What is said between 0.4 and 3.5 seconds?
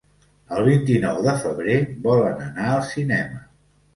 El vint-i-nou de febrer volen anar al cinema.